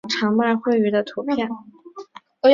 [0.09, 1.47] 长麦穗鱼的图片